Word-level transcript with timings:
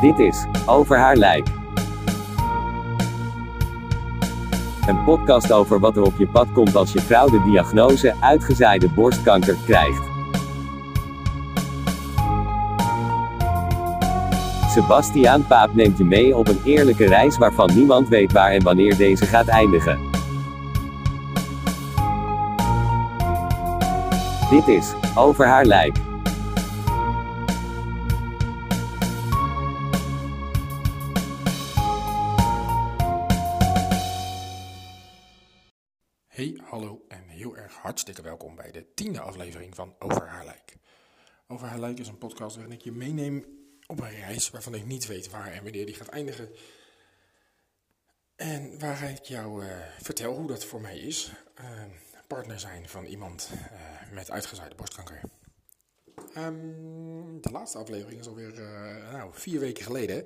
Dit 0.00 0.18
is 0.18 0.46
Over 0.66 0.98
haar 0.98 1.16
lijk. 1.16 1.48
Een 4.86 5.04
podcast 5.04 5.52
over 5.52 5.78
wat 5.78 5.96
er 5.96 6.02
op 6.02 6.18
je 6.18 6.26
pad 6.26 6.52
komt 6.52 6.76
als 6.76 6.92
je 6.92 7.00
vrouw 7.00 7.28
de 7.28 7.42
diagnose 7.42 8.14
uitgezaaide 8.20 8.88
borstkanker 8.88 9.56
krijgt. 9.64 10.02
Sebastiaan 14.68 15.46
Paap 15.46 15.74
neemt 15.74 15.98
je 15.98 16.04
mee 16.04 16.36
op 16.36 16.48
een 16.48 16.60
eerlijke 16.64 17.06
reis 17.06 17.38
waarvan 17.38 17.70
niemand 17.74 18.08
weet 18.08 18.32
waar 18.32 18.50
en 18.50 18.62
wanneer 18.62 18.96
deze 18.96 19.26
gaat 19.26 19.46
eindigen. 19.46 19.98
Dit 24.50 24.68
is 24.68 24.94
Over 25.14 25.46
haar 25.46 25.64
lijk. 25.64 25.96
Hartstikke 37.90 38.22
welkom 38.22 38.54
bij 38.54 38.70
de 38.70 38.94
tiende 38.94 39.20
aflevering 39.20 39.74
van 39.74 39.94
Over 39.98 40.26
haar 40.26 40.44
lijk. 40.44 40.76
Over 41.48 41.66
haar 41.66 41.78
lijk 41.78 41.98
is 41.98 42.08
een 42.08 42.18
podcast 42.18 42.56
waarin 42.56 42.74
ik 42.74 42.82
je 42.82 42.92
meeneem 42.92 43.44
op 43.86 44.00
een 44.00 44.10
reis 44.10 44.50
waarvan 44.50 44.74
ik 44.74 44.84
niet 44.84 45.06
weet 45.06 45.30
waar 45.30 45.52
en 45.52 45.62
wanneer 45.62 45.86
die 45.86 45.94
gaat 45.94 46.08
eindigen. 46.08 46.50
En 48.36 48.78
waar 48.78 49.10
ik 49.10 49.22
jou 49.22 49.64
uh, 49.64 49.76
vertel 50.00 50.34
hoe 50.36 50.46
dat 50.46 50.64
voor 50.64 50.80
mij 50.80 50.98
is. 50.98 51.32
Uh, 51.60 51.82
partner 52.26 52.60
zijn 52.60 52.88
van 52.88 53.04
iemand 53.04 53.50
uh, 53.52 54.12
met 54.12 54.30
uitgezaaide 54.30 54.74
borstkanker. 54.74 55.20
Um, 56.36 57.40
de 57.40 57.50
laatste 57.50 57.78
aflevering 57.78 58.20
is 58.20 58.28
alweer 58.28 58.52
nou, 59.12 59.30
vier 59.32 59.60
weken 59.60 59.84
geleden. 59.84 60.24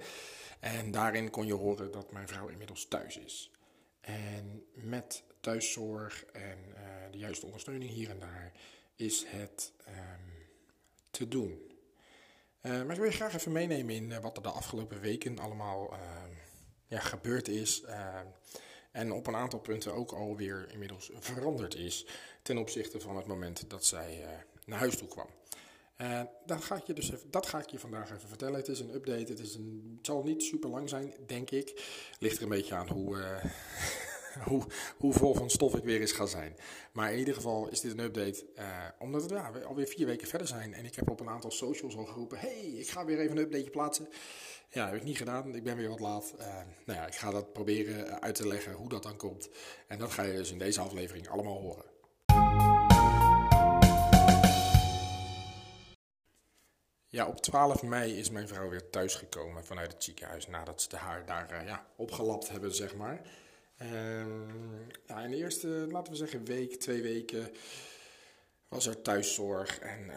En 0.60 0.90
daarin 0.90 1.30
kon 1.30 1.46
je 1.46 1.54
horen 1.54 1.92
dat 1.92 2.12
mijn 2.12 2.28
vrouw 2.28 2.48
inmiddels 2.48 2.88
thuis 2.88 3.18
is. 3.18 3.50
En 4.00 4.64
met 4.72 5.24
thuiszorg 5.44 6.24
en 6.32 6.58
uh, 6.68 6.82
de 7.10 7.18
juiste 7.18 7.46
ondersteuning 7.46 7.90
hier 7.90 8.10
en 8.10 8.18
daar 8.18 8.52
is 8.96 9.24
het 9.26 9.72
um, 9.88 10.46
te 11.10 11.28
doen. 11.28 11.72
Uh, 12.62 12.72
maar 12.72 12.90
ik 12.90 12.96
wil 12.96 13.04
je 13.04 13.16
graag 13.16 13.34
even 13.34 13.52
meenemen 13.52 13.94
in 13.94 14.10
uh, 14.10 14.18
wat 14.18 14.36
er 14.36 14.42
de 14.42 14.48
afgelopen 14.48 15.00
weken 15.00 15.38
allemaal 15.38 15.92
ehm, 15.92 16.30
ja, 16.86 16.98
gebeurd 16.98 17.48
is. 17.48 17.82
Ehm, 17.82 18.26
en 18.90 19.12
op 19.12 19.26
een 19.26 19.36
aantal 19.36 19.58
punten 19.58 19.94
ook 19.94 20.12
alweer 20.12 20.70
inmiddels 20.72 21.10
veranderd 21.14 21.74
is 21.74 22.06
ten 22.42 22.58
opzichte 22.58 23.00
van 23.00 23.16
het 23.16 23.26
moment 23.26 23.70
dat 23.70 23.84
zij 23.84 24.24
naar 24.66 24.78
huis 24.78 24.96
toe 24.96 25.08
kwam. 25.08 25.28
dat, 26.46 26.64
ga 26.64 26.76
ik 26.76 26.84
je 26.84 26.92
dus 26.92 27.12
even, 27.12 27.30
dat 27.30 27.46
ga 27.46 27.58
ik 27.58 27.70
je 27.70 27.78
vandaag 27.78 28.10
even 28.10 28.28
vertellen. 28.28 28.54
Het 28.54 28.68
is 28.68 28.80
een 28.80 28.94
update. 28.94 29.32
Het, 29.32 29.38
is 29.38 29.54
een, 29.54 29.98
zal 30.02 30.22
niet 30.22 30.42
super 30.42 30.70
lang 30.70 30.88
zijn, 30.88 31.14
denk 31.26 31.50
ik. 31.50 31.84
Ligt 32.18 32.36
er 32.36 32.42
een 32.42 32.48
beetje 32.48 32.74
aan 32.74 32.88
hoe, 32.88 33.40
hoe, 34.48 34.62
hoe 34.96 35.12
vol 35.12 35.34
van 35.34 35.50
stof 35.50 35.74
ik 35.74 35.84
weer 35.84 36.00
eens 36.00 36.12
ga 36.12 36.26
zijn. 36.26 36.56
Maar 36.92 37.12
in 37.12 37.18
ieder 37.18 37.34
geval 37.34 37.68
is 37.68 37.80
dit 37.80 37.92
een 37.92 38.04
update, 38.04 38.46
uh, 38.58 38.64
omdat 38.98 39.30
we 39.30 39.64
alweer 39.64 39.86
vier 39.86 40.06
weken 40.06 40.28
verder 40.28 40.46
zijn. 40.46 40.74
En 40.74 40.84
ik 40.84 40.94
heb 40.94 41.10
op 41.10 41.20
een 41.20 41.28
aantal 41.28 41.50
socials 41.50 41.96
al 41.96 42.04
geroepen, 42.04 42.38
hey, 42.38 42.62
ik 42.62 42.88
ga 42.88 43.04
weer 43.04 43.18
even 43.18 43.36
een 43.36 43.42
updateje 43.42 43.70
plaatsen. 43.70 44.08
Ja, 44.70 44.86
heb 44.86 44.94
ik 44.94 45.04
niet 45.04 45.16
gedaan. 45.16 45.54
Ik 45.54 45.62
ben 45.62 45.76
weer 45.76 45.88
wat 45.88 46.00
laat. 46.00 46.34
Uh, 46.38 46.46
nou 46.84 46.98
ja, 46.98 47.06
ik 47.06 47.14
ga 47.14 47.30
dat 47.30 47.52
proberen 47.52 48.22
uit 48.22 48.34
te 48.34 48.48
leggen 48.48 48.72
hoe 48.72 48.88
dat 48.88 49.02
dan 49.02 49.16
komt. 49.16 49.48
En 49.86 49.98
dat 49.98 50.10
ga 50.10 50.22
je 50.22 50.32
dus 50.32 50.52
in 50.52 50.58
deze 50.58 50.80
aflevering 50.80 51.28
allemaal 51.28 51.60
horen. 51.60 51.84
Ja, 57.08 57.26
op 57.26 57.40
12 57.40 57.82
mei 57.82 58.18
is 58.18 58.30
mijn 58.30 58.48
vrouw 58.48 58.68
weer 58.68 58.90
thuisgekomen 58.90 59.64
vanuit 59.64 59.92
het 59.92 60.04
ziekenhuis 60.04 60.46
nadat 60.46 60.82
ze 60.82 60.96
haar 60.96 61.26
daar 61.26 61.64
ja, 61.66 61.86
opgelapt 61.96 62.48
hebben, 62.48 62.74
zeg 62.74 62.94
maar. 62.94 63.20
Ja, 65.06 65.22
in 65.22 65.30
de 65.30 65.36
eerste, 65.36 65.68
laten 65.68 66.12
we 66.12 66.18
zeggen, 66.18 66.44
week, 66.44 66.74
twee 66.74 67.02
weken 67.02 67.50
was 68.68 68.86
er 68.86 69.02
thuiszorg. 69.02 69.78
En 69.78 70.04
uh, 70.06 70.14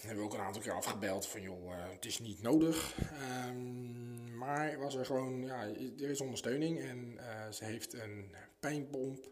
hebben 0.00 0.18
we 0.18 0.22
ook 0.22 0.34
een 0.34 0.40
aantal 0.40 0.62
keer 0.62 0.72
afgebeld 0.72 1.26
van, 1.26 1.42
joh, 1.42 1.64
uh, 1.64 1.90
het 1.90 2.04
is 2.04 2.18
niet 2.18 2.42
nodig. 2.42 2.94
Um, 3.46 4.36
maar 4.36 4.78
was 4.78 4.94
er 4.94 5.06
gewoon, 5.06 5.42
ja, 5.42 5.62
er 5.98 6.10
is 6.10 6.20
ondersteuning 6.20 6.80
en 6.80 7.12
uh, 7.16 7.50
ze 7.50 7.64
heeft 7.64 7.92
een 7.94 8.34
pijnpomp. 8.60 9.28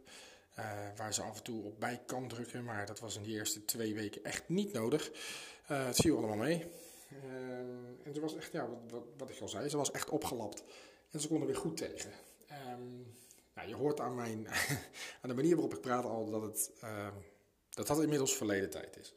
waar 0.97 1.15
ze 1.15 1.23
af 1.23 1.37
en 1.37 1.43
toe 1.43 1.65
op 1.65 1.81
bij 1.81 2.03
kan 2.07 2.29
drukken, 2.29 2.65
maar 2.65 2.87
dat 2.87 3.01
was 3.01 3.17
in 3.17 3.23
de 3.23 3.31
eerste 3.31 3.65
twee 3.65 3.95
weken 3.95 4.25
echt 4.25 4.49
niet 4.49 4.73
nodig. 4.73 5.11
het 5.65 5.97
viel 5.97 6.17
allemaal 6.17 6.37
mee. 6.37 6.65
Ehm, 7.11 8.05
en 8.05 8.15
ze 8.15 8.21
was 8.21 8.37
echt, 8.37 8.53
ja, 8.53 8.69
wat, 8.69 8.79
wat, 8.91 9.03
wat, 9.17 9.31
ik 9.31 9.41
al 9.41 9.49
zei, 9.49 9.69
ze 9.69 9.77
was 9.77 9.91
echt 9.91 10.09
opgelapt. 10.09 10.65
En 11.11 11.21
ze 11.21 11.29
kon 11.29 11.41
er 11.41 11.47
weer 11.47 11.57
goed 11.57 11.77
tegen. 11.77 12.11
Je 13.63 13.75
hoort 13.75 14.01
aan, 14.01 14.15
mijn, 14.15 14.47
aan 15.21 15.29
de 15.29 15.35
manier 15.35 15.55
waarop 15.55 15.75
ik 15.75 15.81
praat 15.81 16.05
al 16.05 16.31
dat 16.31 16.43
het, 16.43 16.71
uh, 16.85 17.09
dat, 17.71 17.87
dat 17.87 18.03
inmiddels 18.03 18.37
verleden 18.37 18.71
tijd 18.71 18.97
is. 18.99 19.15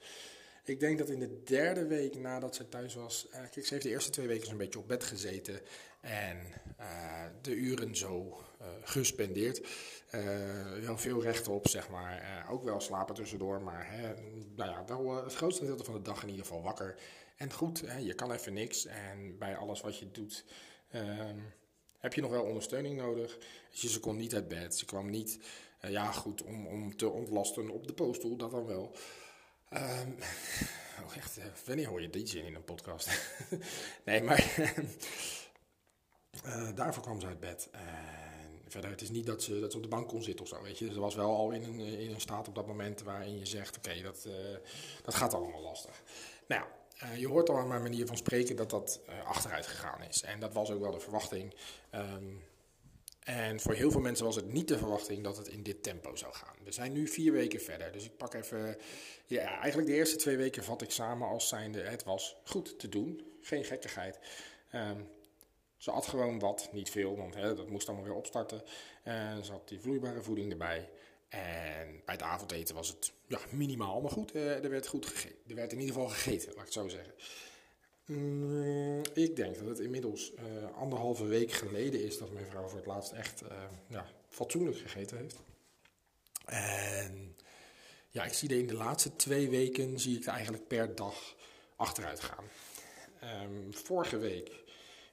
Ik 0.64 0.80
denk 0.80 0.98
dat 0.98 1.10
in 1.10 1.20
de 1.20 1.44
derde 1.44 1.88
week 1.88 2.16
nadat 2.16 2.56
ze 2.56 2.70
thuis 2.70 2.94
was, 2.94 3.28
uh, 3.28 3.38
kijk, 3.52 3.66
ze 3.66 3.74
heeft 3.74 3.86
de 3.86 3.90
eerste 3.90 4.10
twee 4.10 4.28
weken 4.28 4.52
een 4.52 4.58
beetje 4.58 4.80
op 4.80 4.88
bed 4.88 5.04
gezeten 5.04 5.62
en 6.02 6.38
uh, 6.80 7.24
de 7.42 7.56
uren 7.56 7.96
zo 7.96 8.44
gespendeerd. 8.84 9.68
wel 10.82 10.98
veel 10.98 11.22
rechtop, 11.22 11.68
zeg 11.68 11.90
maar. 11.90 12.48
ook 12.50 12.64
wel 12.64 12.80
slapen 12.80 13.16
tussendoor, 13.16 13.62
maar 13.62 13.92
hè, 13.92 14.14
nou 14.56 14.70
ja, 14.70 14.86
wel 14.86 15.24
het 15.24 15.36
grootste 15.36 15.62
gedeelte 15.62 15.84
van 15.84 15.94
de 15.94 16.02
dag 16.02 16.22
in 16.24 16.30
ieder 16.30 16.46
geval 16.46 16.62
wakker. 16.62 16.96
En 17.40 17.54
goed, 17.54 17.82
hè, 17.82 17.98
je 17.98 18.14
kan 18.14 18.32
even 18.32 18.54
niks 18.54 18.86
en 18.86 19.38
bij 19.38 19.58
alles 19.58 19.82
wat 19.82 20.00
je 20.00 20.12
doet 20.12 20.46
ehm, 20.90 21.40
heb 22.00 22.14
je 22.14 22.22
nog 22.22 22.32
wel 22.32 22.44
ondersteuning 22.44 22.98
nodig. 22.98 23.38
Dus 23.82 23.94
ze 23.94 24.00
kon 24.00 24.18
niet 24.18 24.36
uit 24.36 24.48
bed. 24.48 24.76
Ze 24.76 24.86
kwam 24.86 25.10
niet, 25.10 25.40
uh, 25.86 25.92
ja 25.92 26.12
goed, 26.12 26.44
om, 26.44 26.68
om 26.68 26.98
te 26.98 27.10
ontlasten 27.10 27.70
op 27.70 27.88
de 27.88 27.94
pooststoel, 27.94 28.38
dat 28.38 28.52
dan 28.52 28.66
wel. 28.66 28.96
Um, 29.74 30.18
oh 31.06 31.16
echt, 31.18 31.38
uh, 31.38 31.46
wanneer 31.66 31.88
hoor 31.88 32.02
je 32.02 32.10
die 32.10 32.28
zin 32.28 32.46
in 32.46 32.56
een 32.56 32.64
podcast? 32.64 33.10
nee, 34.06 34.22
maar 34.22 34.56
uh, 36.46 36.70
daarvoor 36.76 37.04
kwam 37.04 37.20
ze 37.20 37.28
uit 37.28 37.40
bed. 37.40 37.70
En 37.72 38.72
verder, 38.72 38.90
het 38.90 39.02
is 39.02 39.10
niet 39.10 39.26
dat 39.26 39.44
ze, 39.44 39.60
dat 39.60 39.72
ze 39.72 39.78
op 39.78 39.84
de 39.84 39.90
bank 39.90 40.08
kon 40.08 40.24
zitten 40.24 40.46
of 40.46 40.52
zo, 40.52 40.62
weet 40.62 40.78
je. 40.78 40.94
Ze 40.94 41.00
was 41.00 41.16
wel 41.16 41.36
al 41.36 41.52
in 41.52 41.64
een, 41.64 41.80
in 41.80 42.14
een 42.14 42.22
staat 42.22 42.48
op 42.48 42.56
dat 42.56 42.68
moment 42.68 43.02
waarin 43.02 43.38
je 43.38 43.46
zegt, 43.46 43.78
oké, 43.78 44.02
dat, 44.02 44.28
dat 45.04 45.16
gaat 45.16 45.34
allemaal 45.34 45.62
lastig. 45.62 46.04
Nou 46.48 46.62
ja, 46.62 46.68
uh, 47.04 47.18
je 47.18 47.28
hoort 47.28 47.50
al 47.50 47.58
aan 47.58 47.68
mijn 47.68 47.82
manier 47.82 48.08
van 48.08 48.18
spreken 48.18 48.56
dat 48.56 48.70
dat 48.70 49.00
uh, 49.10 49.26
achteruit 49.26 49.68
gegaan 49.68 50.02
is. 50.02 50.22
En 50.22 50.40
dat 50.40 50.54
was 50.54 50.72
ook 50.72 50.82
wel 50.82 50.92
de 50.92 51.00
verwachting. 51.00 51.56
Um, 51.96 52.44
en 53.20 53.60
voor 53.60 53.74
heel 53.74 53.92
veel 53.92 54.02
mensen 54.02 54.26
was 54.26 54.36
het 54.36 54.54
niet 54.54 54.68
de 54.68 54.78
verwachting 54.78 55.24
dat 55.24 55.38
het 55.38 55.48
in 55.48 55.64
dit 55.64 55.84
tempo 55.84 56.16
zou 56.16 56.34
gaan. 56.34 56.56
We 56.64 56.72
zijn 56.72 56.92
nu 56.92 57.08
vier 57.08 57.32
weken 57.32 57.62
verder. 57.62 57.92
Dus 57.92 58.06
ik 58.06 58.18
pak 58.18 58.34
even. 58.34 58.78
Ja, 59.26 59.60
eigenlijk 59.60 59.88
de 59.88 59.96
eerste 59.96 60.16
twee 60.16 60.38
weken 60.38 60.64
vat 60.64 60.82
ik 60.82 60.92
samen 60.92 61.28
als 61.28 61.48
zijnde: 61.48 61.82
het 61.82 62.04
was 62.04 62.36
goed 62.44 62.80
te 62.80 62.90
doen. 62.90 63.22
Geen 63.42 63.66
gekkigheid. 63.66 64.20
Um, 64.76 65.08
ze 65.78 65.92
had 65.92 66.08
gewoon 66.08 66.40
wat, 66.40 66.70
niet 66.72 66.90
veel, 66.90 67.18
want 67.18 67.36
hè, 67.36 67.56
dat 67.56 67.70
moest 67.70 67.88
allemaal 67.88 68.06
weer 68.06 68.16
opstarten. 68.16 68.64
En 69.04 69.46
ze 69.46 69.52
had 69.52 69.68
die 69.68 69.80
vloeibare 69.80 70.22
voeding 70.22 70.52
erbij. 70.52 70.90
En 71.30 72.02
bij 72.06 72.16
het 72.16 72.22
avondeten 72.22 72.76
was 72.76 72.88
het 72.88 73.14
ja, 73.28 73.40
minimaal, 73.50 74.02
maar 74.02 74.12
goed, 74.12 74.36
uh, 74.36 74.64
er 74.64 74.70
werd 74.70 74.88
goed 74.88 75.06
gegeten. 75.06 75.38
Er 75.48 75.56
werd 75.56 75.72
in 75.72 75.80
ieder 75.80 75.94
geval 75.94 76.10
gegeten, 76.10 76.48
laat 76.48 76.58
ik 76.58 76.64
het 76.64 76.74
zo 76.74 76.88
zeggen. 76.88 77.14
Mm, 78.06 79.02
ik 79.14 79.36
denk 79.36 79.58
dat 79.58 79.68
het 79.68 79.80
inmiddels 79.80 80.34
uh, 80.34 80.78
anderhalve 80.78 81.26
week 81.26 81.52
geleden 81.52 82.04
is 82.04 82.18
dat 82.18 82.32
mijn 82.32 82.46
vrouw 82.46 82.68
voor 82.68 82.78
het 82.78 82.88
laatst 82.88 83.12
echt 83.12 83.44
uh, 83.44 83.50
ja, 83.88 84.06
fatsoenlijk 84.28 84.78
gegeten 84.78 85.18
heeft. 85.18 85.40
En 86.46 87.36
ja, 88.10 88.24
ik 88.26 88.34
zie 88.34 88.50
er 88.50 88.58
in 88.58 88.68
de 88.68 88.74
laatste 88.74 89.16
twee 89.16 89.50
weken 89.50 90.00
zie 90.00 90.18
ik 90.18 90.26
er 90.26 90.34
eigenlijk 90.34 90.68
per 90.68 90.96
dag 90.96 91.36
achteruit 91.76 92.20
gaan. 92.20 92.46
Um, 93.44 93.74
vorige 93.74 94.18
week 94.18 94.52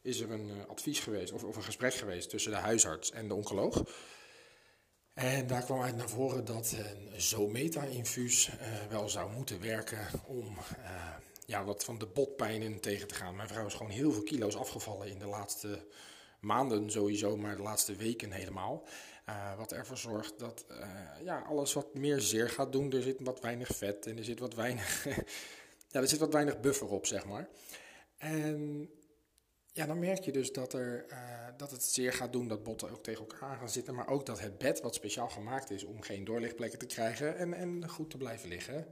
is 0.02 0.20
er 0.20 0.30
een 0.30 0.50
advies 0.68 0.98
geweest, 0.98 1.32
of, 1.32 1.44
of 1.44 1.56
een 1.56 1.62
gesprek 1.62 1.94
geweest 1.94 2.30
tussen 2.30 2.50
de 2.50 2.58
huisarts 2.58 3.10
en 3.10 3.28
de 3.28 3.34
oncoloog. 3.34 3.82
En 5.16 5.46
daar 5.46 5.62
kwam 5.62 5.82
uit 5.82 5.96
naar 5.96 6.08
voren 6.08 6.44
dat 6.44 6.74
een 6.78 7.20
Zometa-infuus 7.20 8.48
uh, 8.48 8.54
wel 8.90 9.08
zou 9.08 9.32
moeten 9.32 9.60
werken 9.60 10.06
om 10.26 10.46
uh, 10.46 11.14
ja, 11.46 11.64
wat 11.64 11.84
van 11.84 11.98
de 11.98 12.06
botpijnen 12.06 12.80
tegen 12.80 13.08
te 13.08 13.14
gaan. 13.14 13.36
Mijn 13.36 13.48
vrouw 13.48 13.66
is 13.66 13.74
gewoon 13.74 13.92
heel 13.92 14.12
veel 14.12 14.22
kilo's 14.22 14.56
afgevallen 14.56 15.08
in 15.08 15.18
de 15.18 15.26
laatste 15.26 15.86
maanden 16.40 16.90
sowieso, 16.90 17.36
maar 17.36 17.56
de 17.56 17.62
laatste 17.62 17.94
weken 17.94 18.30
helemaal. 18.30 18.84
Uh, 19.28 19.56
wat 19.56 19.72
ervoor 19.72 19.96
zorgt 19.96 20.38
dat 20.38 20.66
ja, 21.24 21.38
alles 21.38 21.72
wat 21.72 21.94
meer 21.94 22.20
zeer 22.20 22.50
gaat 22.50 22.72
doen. 22.72 22.92
Er 22.92 23.02
zit 23.02 23.20
wat 23.20 23.40
weinig 23.40 23.68
vet 23.76 24.06
en 24.06 24.18
er 24.18 24.24
zit 24.24 24.38
wat 24.38 24.54
weinig, 24.54 25.04
ja, 25.92 26.00
er 26.00 26.08
zit 26.08 26.18
wat 26.18 26.32
weinig 26.32 26.60
buffer 26.60 26.88
op, 26.88 27.06
zeg 27.06 27.26
maar. 27.26 27.48
En 28.16 28.90
ja, 29.76 29.86
dan 29.86 29.98
merk 29.98 30.24
je 30.24 30.32
dus 30.32 30.52
dat, 30.52 30.72
er, 30.72 31.06
uh, 31.10 31.46
dat 31.56 31.70
het 31.70 31.82
zeer 31.82 32.12
gaat 32.12 32.32
doen 32.32 32.48
dat 32.48 32.62
botten 32.62 32.90
ook 32.90 33.02
tegen 33.02 33.20
elkaar 33.20 33.56
gaan 33.56 33.70
zitten. 33.70 33.94
Maar 33.94 34.08
ook 34.08 34.26
dat 34.26 34.40
het 34.40 34.58
bed, 34.58 34.80
wat 34.80 34.94
speciaal 34.94 35.28
gemaakt 35.28 35.70
is 35.70 35.84
om 35.84 36.02
geen 36.02 36.24
doorlichtplekken 36.24 36.78
te 36.78 36.86
krijgen 36.86 37.36
en, 37.36 37.54
en 37.54 37.88
goed 37.88 38.10
te 38.10 38.16
blijven 38.16 38.48
liggen. 38.48 38.86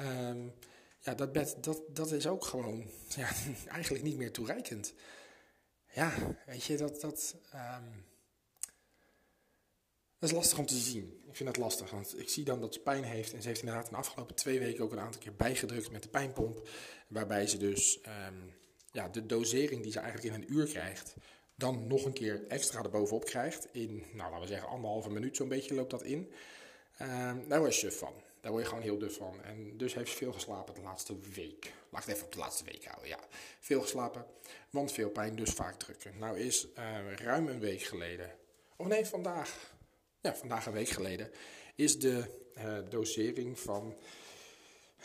Um, 0.00 0.54
ja, 0.98 1.14
dat 1.14 1.32
bed, 1.32 1.56
dat, 1.60 1.82
dat 1.88 2.12
is 2.12 2.26
ook 2.26 2.44
gewoon 2.44 2.90
ja, 3.16 3.28
eigenlijk 3.68 4.04
niet 4.04 4.16
meer 4.16 4.32
toereikend. 4.32 4.94
ja, 5.92 6.36
weet 6.46 6.64
je, 6.64 6.76
dat, 6.76 7.00
dat, 7.00 7.36
ehm, 7.50 7.90
dat 10.18 10.30
is 10.30 10.36
lastig 10.36 10.58
om 10.58 10.66
te 10.66 10.78
zien. 10.78 11.22
Ik 11.28 11.36
vind 11.36 11.48
dat 11.48 11.64
lastig, 11.64 11.90
want 11.90 12.18
ik 12.18 12.28
zie 12.28 12.44
dan 12.44 12.60
dat 12.60 12.74
ze 12.74 12.80
pijn 12.80 13.04
heeft. 13.04 13.32
En 13.32 13.42
ze 13.42 13.48
heeft 13.48 13.60
inderdaad 13.60 13.90
de 13.90 13.96
afgelopen 13.96 14.34
twee 14.34 14.58
weken 14.58 14.84
ook 14.84 14.92
een 14.92 15.00
aantal 15.00 15.20
keer 15.20 15.36
bijgedrukt 15.36 15.90
met 15.90 16.02
de 16.02 16.08
pijnpomp. 16.08 16.68
Waarbij 17.08 17.46
ze 17.46 17.58
dus 17.58 18.00
ehm, 18.00 18.48
ja, 18.92 19.08
de 19.08 19.26
dosering 19.26 19.82
die 19.82 19.92
ze 19.92 19.98
eigenlijk 19.98 20.34
in 20.34 20.42
een 20.42 20.52
uur 20.52 20.66
krijgt, 20.66 21.14
dan 21.54 21.86
nog 21.86 22.04
een 22.04 22.12
keer 22.12 22.44
extra 22.48 22.82
erbovenop 22.82 23.24
krijgt. 23.24 23.68
In, 23.72 24.04
nou 24.12 24.30
laten 24.30 24.40
we 24.40 24.46
zeggen, 24.46 24.68
anderhalve 24.68 25.10
minuut 25.10 25.36
zo'n 25.36 25.48
beetje 25.48 25.74
loopt 25.74 25.90
dat 25.90 26.02
in. 26.02 26.32
Um, 27.02 27.48
daar 27.48 27.58
word 27.58 27.74
je 27.74 27.80
suf 27.80 27.98
van. 27.98 28.12
Daar 28.40 28.50
word 28.52 28.62
je 28.62 28.68
gewoon 28.68 28.84
heel 28.84 28.98
duf 28.98 29.16
van. 29.16 29.42
En 29.42 29.76
dus 29.76 29.94
heeft 29.94 30.10
ze 30.10 30.16
veel 30.16 30.32
geslapen 30.32 30.74
de 30.74 30.80
laatste 30.80 31.14
week. 31.34 31.72
Laat 31.90 32.02
ik 32.02 32.06
het 32.08 32.14
even 32.14 32.26
op 32.26 32.32
de 32.32 32.38
laatste 32.38 32.64
week 32.64 32.84
houden, 32.84 33.08
ja. 33.08 33.18
Veel 33.60 33.80
geslapen, 33.80 34.26
want 34.70 34.92
veel 34.92 35.10
pijn, 35.10 35.36
dus 35.36 35.50
vaak 35.50 35.78
drukken. 35.78 36.18
Nou 36.18 36.38
is 36.38 36.66
uh, 36.78 37.12
ruim 37.12 37.48
een 37.48 37.60
week 37.60 37.82
geleden, 37.82 38.30
of 38.76 38.86
nee, 38.86 39.06
vandaag, 39.06 39.74
ja, 40.20 40.34
vandaag 40.34 40.66
een 40.66 40.72
week 40.72 40.88
geleden, 40.88 41.30
is 41.74 41.98
de 41.98 42.24
uh, 42.58 42.78
dosering 42.88 43.58
van 43.58 43.94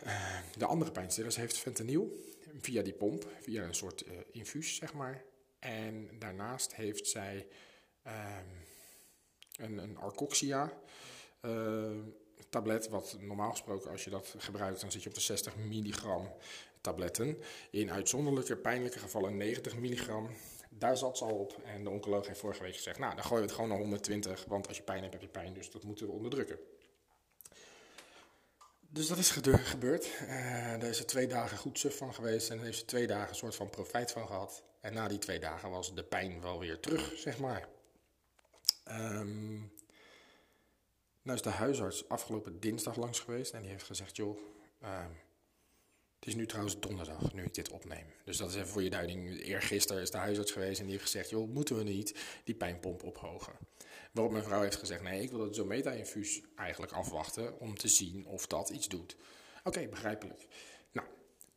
uh, 0.04 0.38
de 0.58 0.66
andere 0.66 0.92
pijnstillers 0.92 1.36
heeft 1.36 1.58
fentanyl 1.58 2.24
via 2.59 2.81
die 2.81 2.94
pomp, 2.94 3.27
via 3.42 3.63
een 3.63 3.75
soort 3.75 4.06
infuus, 4.31 4.75
zeg 4.75 4.94
maar. 4.94 5.24
En 5.59 6.09
daarnaast 6.19 6.75
heeft 6.75 7.07
zij 7.07 7.47
ehm, 8.03 8.47
een, 9.57 9.77
een 9.77 9.97
Arcoxia 9.97 10.74
tablet, 12.50 12.89
wat 12.89 13.18
normaal 13.19 13.51
gesproken 13.51 13.92
als 13.92 14.03
je 14.03 14.09
dat 14.09 14.36
gebruikt, 14.38 14.81
dan 14.81 14.92
zit 14.92 15.03
je 15.03 15.09
op 15.09 15.15
de 15.15 15.21
60 15.21 15.56
milligram 15.56 16.33
tabletten. 16.81 17.38
In 17.71 17.92
uitzonderlijke 17.92 18.57
pijnlijke 18.57 19.00
gevallen 19.00 19.38
90 19.38 19.77
milligram. 19.77 20.30
Daar 20.69 20.97
zat 20.97 21.18
ze 21.18 21.24
al 21.24 21.38
op. 21.38 21.62
En 21.65 21.83
de 21.83 21.89
oncoloog 21.89 22.27
heeft 22.27 22.39
vorige 22.39 22.63
week 22.63 22.75
gezegd, 22.75 23.00
nou 23.00 23.15
dan 23.15 23.24
gooien 23.24 23.42
we 23.42 23.47
het 23.47 23.56
gewoon 23.56 23.69
naar 23.69 23.80
120, 23.80 24.45
want 24.45 24.68
als 24.68 24.77
je 24.77 24.83
pijn 24.83 25.01
hebt, 25.01 25.13
heb 25.13 25.21
je 25.21 25.27
pijn, 25.27 25.53
dus 25.53 25.71
dat 25.71 25.83
moeten 25.83 26.06
we 26.06 26.12
onderdrukken. 26.12 26.59
Dus 28.95 29.07
dat 29.07 29.18
is 29.18 29.31
gebeurd. 29.31 30.06
Uh, 30.06 30.30
daar 30.80 30.83
is 30.83 30.97
ze 30.97 31.06
twee 31.06 31.27
dagen 31.27 31.57
goed 31.57 31.80
suf 31.80 31.97
van 31.97 32.13
geweest 32.13 32.50
en 32.50 32.56
daar 32.56 32.65
heeft 32.65 32.77
ze 32.77 32.86
twee 32.86 33.07
dagen 33.07 33.30
een 33.30 33.36
soort 33.36 33.56
van 33.56 33.69
profijt 33.69 34.12
van 34.12 34.27
gehad. 34.27 34.63
En 34.81 34.94
na 34.94 35.07
die 35.07 35.18
twee 35.18 35.39
dagen 35.39 35.69
was 35.69 35.95
de 35.95 36.03
pijn 36.03 36.42
wel 36.42 36.59
weer 36.59 36.80
terug, 36.80 37.13
zeg 37.18 37.39
maar. 37.39 37.68
Um, 38.88 39.74
nou 41.21 41.38
is 41.38 41.42
de 41.42 41.50
huisarts 41.50 42.09
afgelopen 42.09 42.59
dinsdag 42.59 42.95
langs 42.95 43.19
geweest 43.19 43.53
en 43.53 43.62
die 43.62 43.71
heeft 43.71 43.83
gezegd, 43.83 44.15
joh, 44.15 44.39
uh, 44.83 45.06
het 46.25 46.33
is 46.33 46.39
nu 46.39 46.48
trouwens 46.48 46.80
donderdag, 46.80 47.33
nu 47.33 47.44
ik 47.44 47.54
dit 47.54 47.69
opneem. 47.69 48.06
Dus 48.24 48.38
dat 48.38 48.50
is 48.50 48.56
even 48.56 48.68
voor 48.68 48.83
je 48.83 48.89
duiding. 48.89 49.42
Eergisteren 49.42 50.01
is 50.01 50.12
de 50.12 50.18
huisarts 50.18 50.51
geweest 50.51 50.80
en 50.80 50.83
die 50.86 50.94
heeft 50.94 51.06
gezegd, 51.06 51.30
joh, 51.30 51.50
moeten 51.50 51.75
we 51.75 51.83
niet 51.83 52.16
die 52.44 52.56
pijnpomp 52.56 53.04
ophogen? 53.04 53.54
Waarop 54.12 54.33
mijn 54.33 54.44
vrouw 54.44 54.62
heeft 54.62 54.75
gezegd, 54.75 55.01
nee, 55.01 55.22
ik 55.22 55.30
wil 55.30 55.39
dat 55.39 55.56
Zometa-infuus 55.56 56.42
eigenlijk 56.56 56.92
afwachten 56.92 57.60
om 57.60 57.77
te 57.77 57.88
zien 57.88 58.25
of 58.25 58.48
dat 58.48 58.69
iets 58.69 58.88
doet. 58.88 59.16
Oké, 59.63 59.88
begrijpelijk. 59.88 60.48
Nou, 60.92 61.07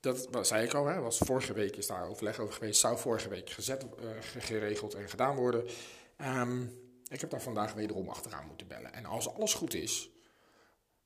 dat 0.00 0.46
zei 0.46 0.66
ik 0.66 0.74
al, 0.74 0.86
hè, 0.86 1.00
was 1.00 1.18
vorige 1.18 1.52
week 1.52 1.76
is 1.76 1.86
daar 1.86 2.08
overleg 2.08 2.38
over 2.38 2.54
geweest, 2.54 2.80
zou 2.80 2.98
vorige 2.98 3.28
week 3.28 3.50
gezet, 3.50 3.82
uh, 3.82 4.10
geregeld 4.20 4.94
en 4.94 5.08
gedaan 5.08 5.36
worden. 5.36 5.68
Um, 6.18 6.80
ik 7.08 7.20
heb 7.20 7.30
daar 7.30 7.42
vandaag 7.42 7.72
wederom 7.72 8.08
achteraan 8.08 8.46
moeten 8.46 8.66
bellen. 8.66 8.92
En 8.92 9.04
als 9.04 9.34
alles 9.34 9.54
goed 9.54 9.74
is, 9.74 10.10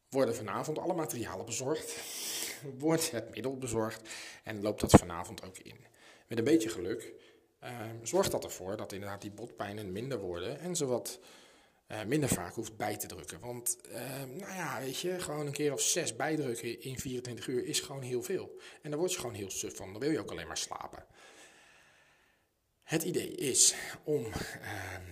worden 0.09 0.35
vanavond 0.35 0.79
alle 0.79 0.95
materialen 0.95 1.47
bezorgd. 1.47 1.97
Wordt 2.79 3.11
het 3.11 3.31
middel 3.31 3.59
bezorgd 3.59 4.09
en 4.45 4.63
loopt 4.63 4.81
dat 4.81 4.91
vanavond 4.91 5.45
ook 5.45 5.59
in. 5.59 5.87
Met 6.27 6.39
een 6.39 6.45
beetje 6.45 6.69
geluk 6.69 7.13
uh, 7.65 7.71
zorgt 8.03 8.31
dat 8.31 8.45
ervoor 8.45 8.77
dat 8.77 8.93
inderdaad 8.93 9.21
die 9.21 9.31
botpijnen 9.31 9.93
minder 9.93 10.19
worden 10.19 10.61
en 10.61 10.77
ze 10.77 10.87
wat 10.87 11.21
uh, 11.89 12.03
minder 12.05 12.29
vaak 12.29 12.55
hoeft 12.55 12.77
bij 12.77 12.97
te 12.97 13.07
drukken. 13.07 13.41
Want, 13.41 13.79
uh, 13.89 14.23
nou 14.23 14.55
ja, 14.55 14.81
weet 14.81 14.99
je, 14.99 15.21
gewoon 15.21 15.47
een 15.47 15.53
keer 15.53 15.73
of 15.73 15.81
zes 15.81 16.17
bijdrukken 16.17 16.83
in 16.83 16.99
24 16.99 17.47
uur 17.47 17.65
is 17.65 17.81
gewoon 17.81 18.03
heel 18.03 18.23
veel. 18.23 18.61
En 18.83 18.91
daar 18.91 18.99
word 18.99 19.13
je 19.13 19.19
gewoon 19.19 19.35
heel 19.35 19.51
suf 19.51 19.77
van. 19.77 19.93
Dan 19.93 20.01
wil 20.01 20.11
je 20.11 20.21
ook 20.21 20.31
alleen 20.31 20.47
maar 20.47 20.57
slapen. 20.57 21.07
Het 22.83 23.03
idee 23.03 23.31
is 23.31 23.75
om 24.05 24.25
ehm, 24.25 25.03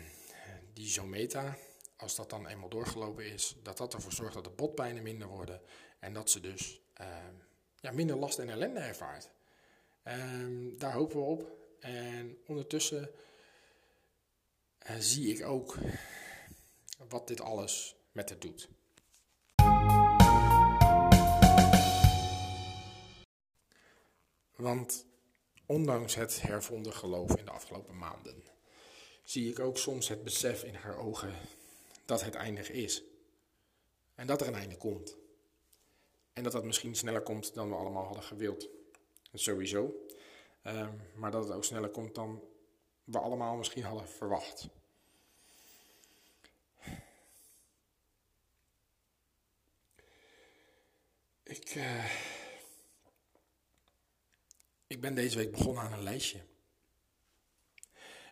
die 0.73 0.89
Zometa, 0.89 1.57
als 1.97 2.17
dat 2.17 2.31
dan 2.31 2.47
eenmaal 2.47 2.69
doorgelopen 2.69 3.25
is, 3.25 3.57
dat 3.63 3.77
dat 3.77 3.95
ervoor 3.95 4.13
zorgt 4.13 4.35
dat 4.35 4.45
de 4.45 4.51
botpijnen 4.51 5.03
minder 5.03 5.29
worden 5.29 5.61
en 5.99 6.13
dat 6.13 6.31
ze 6.31 6.41
dus 6.41 6.81
ja, 7.81 7.91
minder 7.91 8.17
last 8.17 8.39
en 8.39 8.49
ellende 8.49 8.81
ervaart. 8.81 9.31
Um, 10.05 10.79
daar 10.79 10.93
hopen 10.93 11.17
we 11.17 11.23
op. 11.23 11.59
En 11.81 12.39
ondertussen 12.47 13.11
uh, 14.91 14.97
zie 14.99 15.35
ik 15.35 15.45
ook 15.45 15.77
wat 17.09 17.29
dit 17.29 17.41
alles 17.41 17.97
met 18.13 18.29
het 18.29 18.41
doet. 18.41 18.69
Want 24.57 25.07
ondanks 25.67 26.15
het 26.15 26.43
hervonden 26.43 26.93
geloof 26.93 27.37
in 27.37 27.45
de 27.45 27.51
afgelopen 27.51 27.99
maanden 27.99 28.43
zie 29.31 29.51
ik 29.51 29.59
ook 29.59 29.79
soms 29.79 30.09
het 30.09 30.25
besef 30.25 30.63
in 30.63 30.75
haar 30.75 30.99
ogen 30.99 31.35
dat 32.05 32.23
het 32.23 32.35
eindig 32.35 32.71
is. 32.71 33.03
En 34.15 34.27
dat 34.27 34.41
er 34.41 34.47
een 34.47 34.55
einde 34.55 34.77
komt. 34.77 35.17
En 36.41 36.47
dat 36.47 36.55
dat 36.55 36.65
misschien 36.65 36.95
sneller 36.95 37.23
komt 37.23 37.55
dan 37.55 37.69
we 37.69 37.75
allemaal 37.75 38.05
hadden 38.05 38.23
gewild. 38.23 38.69
Sowieso. 39.33 40.07
Um, 40.65 41.01
maar 41.15 41.31
dat 41.31 41.45
het 41.45 41.53
ook 41.57 41.65
sneller 41.65 41.91
komt 41.91 42.15
dan 42.15 42.43
we 43.05 43.19
allemaal 43.19 43.57
misschien 43.57 43.83
hadden 43.83 44.09
verwacht. 44.09 44.69
Ik, 51.43 51.75
uh, 51.75 52.05
ik 54.87 55.01
ben 55.01 55.15
deze 55.15 55.37
week 55.37 55.51
begonnen 55.51 55.83
aan 55.83 55.93
een 55.93 56.03
lijstje. 56.03 56.41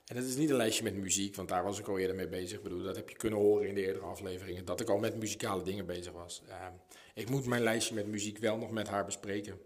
En 0.09 0.17
het 0.17 0.27
is 0.27 0.37
niet 0.37 0.51
een 0.51 0.57
lijstje 0.57 0.85
met 0.85 0.95
muziek, 0.95 1.37
want 1.37 1.49
daar 1.49 1.65
was 1.65 1.79
ik 1.79 1.89
al 1.89 1.99
eerder 1.99 2.17
mee 2.17 2.29
bezig. 2.29 2.57
Ik 2.57 2.63
bedoel, 2.63 2.83
dat 2.83 2.97
heb 2.97 3.09
je 3.09 3.17
kunnen 3.17 3.39
horen 3.39 3.69
in 3.69 3.75
de 3.75 3.87
eerdere 3.87 4.05
afleveringen, 4.05 4.65
dat 4.65 4.81
ik 4.81 4.89
al 4.89 4.99
met 4.99 5.17
muzikale 5.17 5.63
dingen 5.63 5.87
bezig 5.87 6.13
was. 6.13 6.43
Uh, 6.49 6.67
ik 7.15 7.31
moet 7.31 7.47
mijn 7.47 7.63
lijstje 7.63 7.95
met 7.95 8.07
muziek 8.07 8.39
wel 8.39 8.57
nog 8.57 8.71
met 8.71 8.89
haar 8.89 9.05
bespreken. 9.05 9.59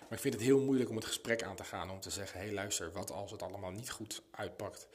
Maar 0.00 0.12
ik 0.12 0.18
vind 0.18 0.34
het 0.34 0.42
heel 0.42 0.60
moeilijk 0.60 0.90
om 0.90 0.96
het 0.96 1.04
gesprek 1.04 1.42
aan 1.42 1.56
te 1.56 1.64
gaan, 1.64 1.90
om 1.90 2.00
te 2.00 2.10
zeggen, 2.10 2.38
hé 2.38 2.44
hey, 2.44 2.54
luister, 2.54 2.92
wat 2.92 3.10
als 3.10 3.30
het 3.30 3.42
allemaal 3.42 3.70
niet 3.70 3.90
goed 3.90 4.22
uitpakt? 4.30 4.88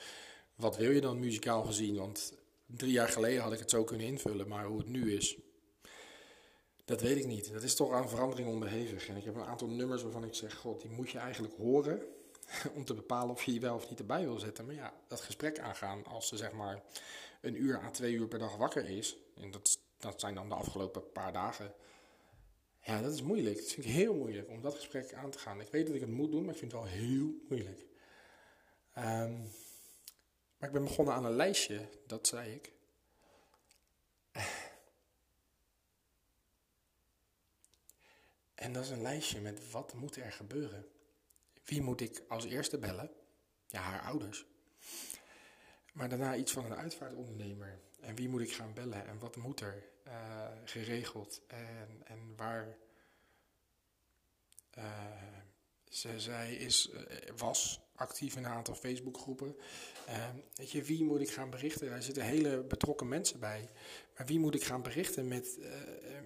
Wat 0.56 0.78
wil 0.78 0.92
je 0.92 1.02
dan 1.02 1.20
muzikaal 1.20 1.64
gezien? 1.64 1.96
Want 1.96 2.34
drie 2.66 2.92
jaar 2.92 3.10
geleden 3.10 3.42
had 3.42 3.54
ik 3.54 3.60
het 3.60 3.70
zo 3.70 3.84
kunnen 3.84 4.08
invullen, 4.08 4.48
maar 4.48 4.66
hoe 4.66 4.78
het 4.78 4.90
nu 4.90 5.16
is, 5.16 5.38
dat 6.86 7.02
weet 7.02 7.18
ik 7.18 7.26
niet. 7.26 7.54
Dat 7.54 7.64
is 7.64 7.76
toch 7.76 7.92
aan 7.92 8.10
verandering 8.10 8.48
onderhevig. 8.48 9.08
En 9.08 9.16
ik 9.16 9.24
heb 9.24 9.36
een 9.36 9.46
aantal 9.46 9.68
nummers 9.68 10.04
waarvan 10.04 10.24
ik 10.24 10.34
zeg, 10.34 10.56
god, 10.56 10.82
die 10.82 10.92
moet 10.92 11.12
je 11.12 11.18
eigenlijk 11.18 11.54
horen 11.58 12.02
om 12.76 12.86
te 12.86 12.94
bepalen 12.94 13.30
of 13.30 13.44
je 13.44 13.54
je 13.54 13.60
wel 13.60 13.76
of 13.76 13.90
niet 13.90 14.00
erbij 14.00 14.24
wil 14.24 14.40
zetten. 14.40 14.66
Maar 14.66 14.76
ja, 14.76 14.94
dat 15.08 15.22
gesprek 15.22 15.60
aangaan 15.60 16.06
als 16.06 16.28
ze 16.28 16.38
zeg 16.38 16.52
maar 16.52 16.82
een 17.42 17.62
uur 17.62 17.80
à 17.80 17.90
twee 17.90 18.14
uur 18.14 18.28
per 18.28 18.40
dag 18.40 18.56
wakker 18.56 18.90
is. 18.90 19.18
En 19.36 19.52
dat, 19.52 19.80
dat 19.98 20.20
zijn 20.20 20.36
dan 20.36 20.50
de 20.50 20.56
afgelopen 20.56 21.12
paar 21.12 21.34
dagen. 21.34 21.74
Ja, 22.82 23.02
dat 23.02 23.14
is 23.14 23.22
moeilijk. 23.22 23.58
Dat 23.58 23.72
vind 23.72 23.86
ik 23.86 23.92
heel 23.92 24.14
moeilijk 24.14 24.50
om 24.50 24.62
dat 24.62 24.76
gesprek 24.76 25.14
aan 25.14 25.32
te 25.32 25.40
gaan. 25.40 25.62
Ik 25.62 25.72
weet 25.72 25.86
dat 25.86 25.96
ik 25.96 26.02
het 26.02 26.10
moet 26.10 26.32
doen, 26.32 26.44
maar 26.44 26.54
ik 26.54 26.60
vind 26.60 26.72
het 26.72 26.82
wel 26.82 26.90
heel 26.90 27.36
moeilijk. 27.50 27.86
Um, 28.98 29.52
maar 30.58 30.72
ik 30.72 30.78
ben 30.80 30.84
begonnen 30.84 31.14
aan 31.14 31.26
een 31.26 31.36
lijstje, 31.36 31.90
dat 32.08 32.28
zei 32.28 32.54
ik. 32.54 32.74
En 38.56 38.74
dat 38.74 38.84
is 38.84 38.90
een 38.90 39.02
lijstje 39.02 39.42
met 39.42 39.72
wat 39.72 39.94
moet 39.94 40.16
er 40.16 40.32
gebeuren. 40.32 40.88
Wie 41.66 41.82
moet 41.82 42.02
ik 42.02 42.24
als 42.28 42.46
eerste 42.46 42.78
bellen? 42.78 43.12
Ja, 43.68 43.80
haar 43.80 44.02
ouders. 44.02 44.46
Maar 45.94 46.10
daarna 46.10 46.36
iets 46.36 46.52
van 46.52 46.66
een 46.66 46.76
uitvaartondernemer. 46.76 47.80
En 48.00 48.16
wie 48.16 48.30
moet 48.30 48.42
ik 48.42 48.54
gaan 48.54 48.74
bellen 48.74 49.08
en 49.08 49.20
wat 49.20 49.36
moet 49.36 49.60
er 49.60 49.84
uh, 50.08 50.48
geregeld 50.66 51.42
en, 51.48 52.02
en 52.04 52.34
waar. 52.36 52.78
Uh, 54.78 54.84
ze, 55.90 56.20
zij 56.20 56.56
is, 56.56 56.90
uh, 56.94 57.02
was 57.38 57.82
actief 57.96 58.36
in 58.36 58.44
een 58.44 58.52
aantal 58.52 58.76
Facebookgroepen. 58.76 59.56
weet 60.54 60.72
je, 60.72 60.84
wie 60.84 61.04
moet 61.04 61.22
ik 61.22 61.30
gaan 61.30 61.50
berichten? 61.50 61.90
Daar 61.90 62.04
zitten 62.04 62.24
hele 62.24 62.64
betrokken 62.64 63.08
mensen 63.08 63.40
bij. 63.40 63.70
Maar 64.18 64.26
wie 64.26 64.40
moet 64.40 64.56
ik 64.56 64.64
gaan 64.64 64.82
berichten 64.82 65.28
met, 65.28 65.60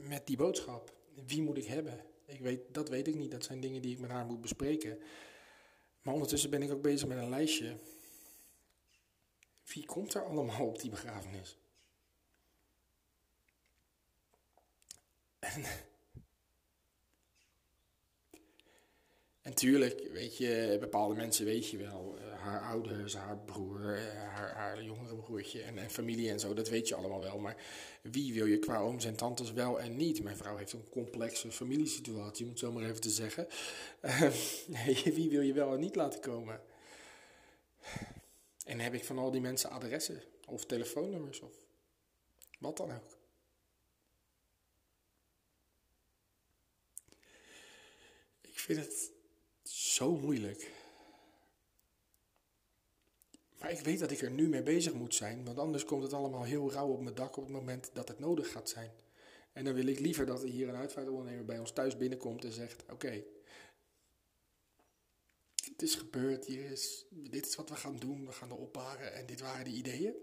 met 0.01 0.27
die 0.27 0.37
boodschap? 0.37 0.93
Wie 1.25 1.41
moet 1.41 1.57
ik 1.57 1.65
hebben? 1.65 2.05
Ik 2.27 2.39
weet, 2.39 2.73
dat 2.73 2.89
weet 2.89 3.07
ik 3.07 3.15
niet. 3.15 3.31
Dat 3.31 3.43
zijn 3.43 3.59
dingen 3.59 3.81
die 3.81 3.91
ik 3.91 3.99
met 3.99 4.09
haar 4.09 4.25
moet 4.25 4.41
bespreken. 4.41 4.99
Maar 6.01 6.13
ondertussen 6.13 6.49
ben 6.49 6.61
ik 6.61 6.71
ook 6.71 6.81
bezig 6.81 7.07
met 7.07 7.17
een 7.17 7.29
lijstje. 7.29 7.77
Wie 9.63 9.85
komt 9.85 10.13
er 10.13 10.25
allemaal 10.25 10.67
op 10.67 10.79
die 10.79 10.89
begrafenis? 10.89 11.57
En, 15.39 15.63
en 19.41 19.53
tuurlijk, 19.53 20.11
weet 20.11 20.37
je, 20.37 20.77
bepaalde 20.79 21.15
mensen 21.15 21.45
weet 21.45 21.69
je 21.69 21.77
wel. 21.77 22.17
Uh, 22.19 22.36
haar 22.47 22.61
ouders, 22.61 23.15
haar 23.15 23.37
broer, 23.37 23.95
eh, 23.95 24.23
haar, 24.23 24.53
haar 24.53 24.83
jongere 24.83 25.15
broertje 25.15 25.61
en, 25.61 25.77
en 25.77 25.89
familie 25.89 26.29
en 26.29 26.39
zo. 26.39 26.53
Dat 26.53 26.69
weet 26.69 26.87
je 26.87 26.95
allemaal 26.95 27.21
wel. 27.21 27.37
Maar 27.37 27.55
wie 28.01 28.33
wil 28.33 28.45
je 28.45 28.59
qua 28.59 28.79
ooms 28.79 29.05
en 29.05 29.15
tantes 29.15 29.51
wel 29.51 29.79
en 29.79 29.95
niet? 29.95 30.23
Mijn 30.23 30.37
vrouw 30.37 30.57
heeft 30.57 30.73
een 30.73 30.89
complexe 30.89 31.51
familiesituatie, 31.51 32.45
om 32.45 32.51
het 32.51 32.59
zo 32.59 32.71
maar 32.71 32.83
even 32.83 33.01
te 33.01 33.09
zeggen. 33.09 33.47
Uh, 34.03 34.31
wie 35.03 35.29
wil 35.29 35.41
je 35.41 35.53
wel 35.53 35.73
en 35.73 35.79
niet 35.79 35.95
laten 35.95 36.19
komen? 36.19 36.61
En 38.65 38.79
heb 38.79 38.93
ik 38.93 39.05
van 39.05 39.17
al 39.17 39.31
die 39.31 39.41
mensen 39.41 39.69
adressen 39.69 40.23
of 40.45 40.65
telefoonnummers 40.65 41.39
of 41.39 41.53
wat 42.59 42.77
dan 42.77 42.91
ook. 42.91 43.17
Ik 48.41 48.59
vind 48.59 48.79
het 48.79 49.11
zo 49.63 50.15
moeilijk. 50.17 50.71
Maar 53.59 53.71
ik 53.71 53.79
weet 53.79 53.99
dat 53.99 54.11
ik 54.11 54.21
er 54.21 54.31
nu 54.31 54.47
mee 54.47 54.63
bezig 54.63 54.93
moet 54.93 55.15
zijn, 55.15 55.45
want 55.45 55.57
anders 55.57 55.85
komt 55.85 56.03
het 56.03 56.13
allemaal 56.13 56.43
heel 56.43 56.71
rauw 56.71 56.87
op 56.87 57.01
mijn 57.01 57.15
dak 57.15 57.37
op 57.37 57.43
het 57.43 57.53
moment 57.53 57.89
dat 57.93 58.07
het 58.07 58.19
nodig 58.19 58.51
gaat 58.51 58.69
zijn. 58.69 58.91
En 59.53 59.63
dan 59.63 59.73
wil 59.73 59.87
ik 59.87 59.99
liever 59.99 60.25
dat 60.25 60.41
er 60.41 60.49
hier 60.49 60.69
een 60.69 60.75
uitvaartondernemer 60.75 61.45
bij 61.45 61.59
ons 61.59 61.71
thuis 61.71 61.97
binnenkomt 61.97 62.43
en 62.43 62.51
zegt: 62.51 62.83
Oké, 62.91 63.23
het 65.77 65.81
is 65.81 65.95
gebeurd, 65.95 66.45
hier 66.45 66.71
is, 66.71 67.05
dit 67.09 67.45
is 67.47 67.55
wat 67.55 67.69
we 67.69 67.75
gaan 67.75 67.97
doen, 67.97 68.25
we 68.25 68.31
gaan 68.31 68.49
erop 68.49 68.61
opbaren 68.61 69.13
en 69.13 69.25
dit 69.25 69.39
waren 69.39 69.63
de 69.65 69.71
ideeën. 69.71 70.13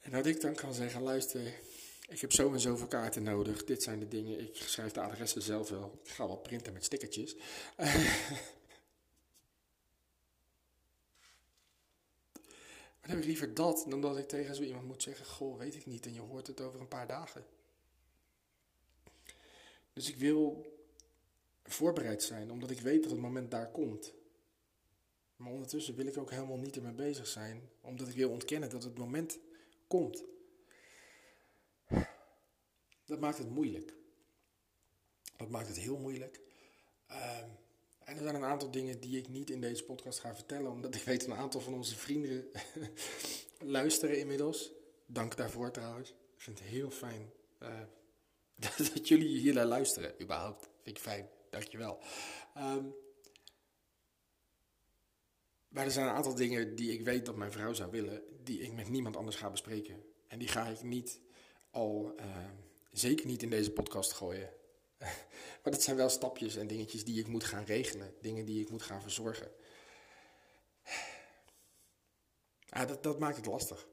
En 0.00 0.10
dat 0.10 0.26
ik 0.26 0.40
dan 0.40 0.54
kan 0.54 0.74
zeggen, 0.74 1.02
luister, 1.02 1.54
ik 2.08 2.20
heb 2.20 2.32
zo 2.32 2.52
en 2.52 2.60
zoveel 2.60 2.86
kaarten 2.86 3.22
nodig, 3.22 3.64
dit 3.64 3.82
zijn 3.82 3.98
de 3.98 4.08
dingen, 4.08 4.40
ik 4.40 4.56
schrijf 4.56 4.92
de 4.92 5.00
adressen 5.00 5.42
zelf 5.42 5.68
wel, 5.68 6.00
ik 6.04 6.10
ga 6.10 6.26
wel 6.26 6.36
printen 6.36 6.72
met 6.72 6.84
stickertjes. 6.84 7.36
Dan 13.04 13.12
heb 13.12 13.22
ik 13.22 13.28
liever 13.28 13.54
dat 13.54 13.84
dan 13.88 14.00
dat 14.00 14.18
ik 14.18 14.28
tegen 14.28 14.54
zo 14.54 14.62
iemand 14.62 14.86
moet 14.86 15.02
zeggen: 15.02 15.26
Goh, 15.26 15.58
weet 15.58 15.74
ik 15.74 15.86
niet. 15.86 16.06
En 16.06 16.14
je 16.14 16.20
hoort 16.20 16.46
het 16.46 16.60
over 16.60 16.80
een 16.80 16.88
paar 16.88 17.06
dagen. 17.06 17.46
Dus 19.92 20.08
ik 20.08 20.16
wil 20.16 20.72
voorbereid 21.64 22.22
zijn, 22.22 22.50
omdat 22.50 22.70
ik 22.70 22.80
weet 22.80 23.02
dat 23.02 23.10
het 23.10 23.20
moment 23.20 23.50
daar 23.50 23.70
komt. 23.70 24.12
Maar 25.36 25.52
ondertussen 25.52 25.94
wil 25.94 26.06
ik 26.06 26.18
ook 26.18 26.30
helemaal 26.30 26.58
niet 26.58 26.76
ermee 26.76 26.92
bezig 26.92 27.26
zijn, 27.26 27.68
omdat 27.80 28.08
ik 28.08 28.14
wil 28.14 28.30
ontkennen 28.30 28.70
dat 28.70 28.82
het 28.82 28.98
moment 28.98 29.38
komt. 29.86 30.24
Dat 33.04 33.20
maakt 33.20 33.38
het 33.38 33.50
moeilijk. 33.50 33.94
Dat 35.36 35.48
maakt 35.48 35.68
het 35.68 35.78
heel 35.78 35.98
moeilijk. 35.98 36.40
Uh, 37.10 37.42
en 38.04 38.16
er 38.16 38.22
zijn 38.22 38.34
een 38.34 38.44
aantal 38.44 38.70
dingen 38.70 39.00
die 39.00 39.18
ik 39.18 39.28
niet 39.28 39.50
in 39.50 39.60
deze 39.60 39.84
podcast 39.84 40.18
ga 40.18 40.34
vertellen, 40.34 40.70
omdat 40.70 40.94
ik 40.94 41.02
weet 41.02 41.26
een 41.26 41.34
aantal 41.34 41.60
van 41.60 41.74
onze 41.74 41.96
vrienden 41.96 42.46
luisteren 43.58 44.18
inmiddels. 44.18 44.72
Dank 45.06 45.36
daarvoor 45.36 45.70
trouwens. 45.70 46.10
Ik 46.10 46.40
vind 46.40 46.58
het 46.58 46.68
heel 46.68 46.90
fijn 46.90 47.32
uh, 47.62 47.80
dat 48.56 49.08
jullie 49.08 49.38
hier 49.38 49.54
naar 49.54 49.66
luisteren, 49.66 50.14
überhaupt. 50.22 50.68
Vind 50.82 50.96
ik 50.96 51.02
fijn, 51.02 51.28
dankjewel. 51.50 51.98
Um, 52.56 52.94
maar 55.68 55.84
er 55.84 55.90
zijn 55.90 56.06
een 56.06 56.14
aantal 56.14 56.34
dingen 56.34 56.74
die 56.74 56.92
ik 56.92 57.04
weet 57.04 57.26
dat 57.26 57.36
mijn 57.36 57.52
vrouw 57.52 57.72
zou 57.72 57.90
willen, 57.90 58.22
die 58.42 58.60
ik 58.60 58.72
met 58.72 58.88
niemand 58.88 59.16
anders 59.16 59.36
ga 59.36 59.50
bespreken. 59.50 60.04
En 60.28 60.38
die 60.38 60.48
ga 60.48 60.66
ik 60.66 60.82
niet 60.82 61.20
al, 61.70 62.12
uh, 62.20 62.36
zeker 62.92 63.26
niet 63.26 63.42
in 63.42 63.50
deze 63.50 63.70
podcast 63.70 64.12
gooien. 64.12 64.50
Maar 65.62 65.72
dat 65.72 65.82
zijn 65.82 65.96
wel 65.96 66.08
stapjes 66.08 66.56
en 66.56 66.66
dingetjes 66.66 67.04
die 67.04 67.20
ik 67.20 67.26
moet 67.26 67.44
gaan 67.44 67.64
regelen. 67.64 68.14
Dingen 68.20 68.44
die 68.44 68.60
ik 68.60 68.70
moet 68.70 68.82
gaan 68.82 69.02
verzorgen. 69.02 69.50
Ja, 72.58 72.84
dat, 72.84 73.02
dat 73.02 73.18
maakt 73.18 73.36
het 73.36 73.46
lastig. 73.46 73.86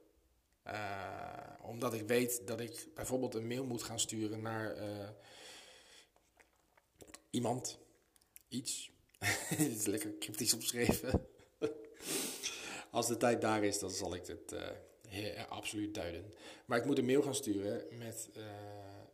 Uh, 0.67 1.53
omdat 1.61 1.93
ik 1.93 2.07
weet 2.07 2.47
dat 2.47 2.59
ik 2.59 2.87
bijvoorbeeld 2.95 3.35
een 3.35 3.47
mail 3.47 3.65
moet 3.65 3.83
gaan 3.83 3.99
sturen 3.99 4.41
naar 4.41 4.77
uh, 4.77 5.09
iemand, 7.29 7.79
iets. 8.47 8.91
Dit 9.57 9.77
is 9.77 9.85
lekker 9.85 10.17
cryptisch 10.17 10.53
omschreven. 10.53 11.27
Als 12.91 13.07
de 13.07 13.17
tijd 13.17 13.41
daar 13.41 13.63
is, 13.63 13.79
dan 13.79 13.91
zal 13.91 14.15
ik 14.15 14.25
het 14.27 14.53
uh, 14.53 15.49
absoluut 15.49 15.93
duiden. 15.93 16.33
Maar 16.65 16.77
ik 16.77 16.85
moet 16.85 16.97
een 16.97 17.05
mail 17.05 17.21
gaan 17.21 17.35
sturen 17.35 17.97
met 17.97 18.29
eh, 18.33 18.43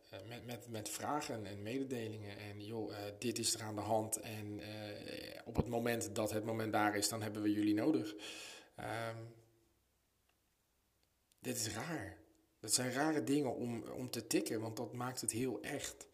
met, 0.08 0.46
met, 0.46 0.68
met 0.68 0.88
vragen 0.88 1.46
en 1.46 1.62
mededelingen. 1.62 2.38
En 2.38 2.64
joh, 2.64 2.90
uh, 2.90 2.98
dit 3.18 3.38
is 3.38 3.54
er 3.54 3.62
aan 3.62 3.74
de 3.74 3.80
hand. 3.80 4.16
En 4.16 4.60
uh, 4.60 4.66
op 5.44 5.56
het 5.56 5.68
moment 5.68 6.14
dat 6.14 6.30
het 6.30 6.44
moment 6.44 6.72
daar 6.72 6.96
is, 6.96 7.08
dan 7.08 7.22
hebben 7.22 7.42
we 7.42 7.52
jullie 7.52 7.74
nodig. 7.74 8.14
Um, 8.80 9.34
dit 11.38 11.56
is 11.56 11.74
raar. 11.74 12.16
Dat 12.60 12.74
zijn 12.74 12.92
rare 12.92 13.24
dingen 13.24 13.54
om, 13.54 13.82
om 13.82 14.10
te 14.10 14.26
tikken, 14.26 14.60
want 14.60 14.76
dat 14.76 14.92
maakt 14.92 15.20
het 15.20 15.32
heel 15.32 15.62
echt. 15.62 16.06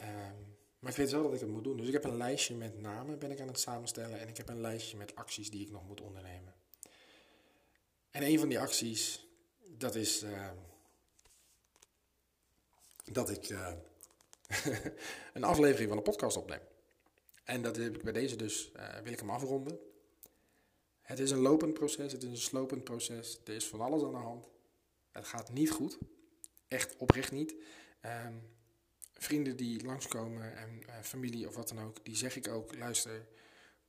Um, 0.00 0.56
maar 0.78 0.90
ik 0.90 0.96
weet 0.96 1.10
wel 1.10 1.22
dat 1.22 1.34
ik 1.34 1.40
het 1.40 1.48
moet 1.48 1.64
doen. 1.64 1.76
Dus 1.76 1.86
ik 1.86 1.92
heb 1.92 2.04
een 2.04 2.16
lijstje 2.16 2.54
met 2.54 2.80
namen 2.80 3.18
ben 3.18 3.30
ik 3.30 3.40
aan 3.40 3.48
het 3.48 3.60
samenstellen. 3.60 4.20
En 4.20 4.28
ik 4.28 4.36
heb 4.36 4.48
een 4.48 4.60
lijstje 4.60 4.96
met 4.96 5.14
acties 5.14 5.50
die 5.50 5.60
ik 5.60 5.70
nog 5.70 5.86
moet 5.86 6.00
ondernemen. 6.00 6.54
En 8.10 8.22
een 8.22 8.38
van 8.38 8.48
die 8.48 8.60
acties, 8.60 9.26
dat 9.68 9.94
is... 9.94 10.22
Uh, 10.22 10.50
dat 13.12 13.30
ik 13.30 13.48
uh, 13.48 13.72
een 15.34 15.44
aflevering 15.44 15.88
van 15.88 15.96
een 15.96 16.04
podcast 16.04 16.36
opneem. 16.36 16.60
En 17.44 17.62
dat 17.62 17.76
heb 17.76 17.96
ik 17.96 18.02
bij 18.02 18.12
deze 18.12 18.36
dus, 18.36 18.72
uh, 18.76 18.98
wil 18.98 19.12
ik 19.12 19.18
hem 19.18 19.30
afronden. 19.30 19.78
Het 21.00 21.18
is 21.18 21.30
een 21.30 21.38
lopend 21.38 21.74
proces, 21.74 22.12
het 22.12 22.22
is 22.22 22.28
een 22.28 22.36
slopend 22.36 22.84
proces. 22.84 23.40
Er 23.44 23.54
is 23.54 23.66
van 23.68 23.80
alles 23.80 24.02
aan 24.02 24.10
de 24.10 24.16
hand. 24.16 24.48
Het 25.10 25.26
gaat 25.26 25.52
niet 25.52 25.70
goed. 25.70 25.98
Echt 26.68 26.96
oprecht 26.96 27.32
niet. 27.32 27.54
Um, 28.26 28.42
vrienden 29.12 29.56
die 29.56 29.84
langskomen 29.84 30.56
en 30.56 30.82
uh, 30.86 30.94
familie 31.02 31.48
of 31.48 31.54
wat 31.54 31.68
dan 31.68 31.80
ook, 31.80 32.04
die 32.04 32.16
zeg 32.16 32.36
ik 32.36 32.48
ook, 32.48 32.76
luister, 32.76 33.26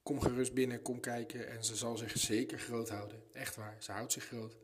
kom 0.04 0.22
gerust 0.22 0.54
binnen, 0.54 0.82
kom 0.82 1.00
kijken. 1.00 1.48
En 1.48 1.64
ze 1.64 1.76
zal 1.76 1.98
zich 1.98 2.18
zeker 2.18 2.60
groot 2.60 2.90
houden. 2.90 3.24
Echt 3.32 3.56
waar, 3.56 3.78
ze 3.80 3.92
houdt 3.92 4.12
zich 4.12 4.26
groot. 4.26 4.58